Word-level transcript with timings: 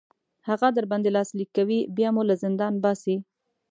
هغه 0.47 0.67
در 0.75 0.85
باندې 0.91 1.13
لاسلیک 1.15 1.49
کوي 1.57 1.79
بیا 1.95 2.09
مو 2.15 2.21
له 2.29 2.35
زندان 2.43 2.73
باسي. 2.83 3.15